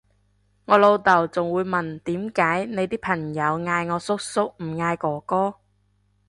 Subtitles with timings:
[0.65, 5.53] 我老豆仲會問點解你啲朋友嗌我叔叔唔嗌哥哥？